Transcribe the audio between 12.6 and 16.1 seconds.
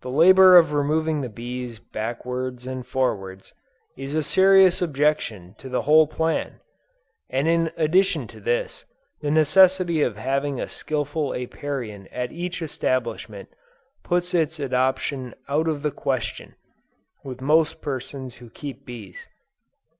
establishment, puts its adoption out of the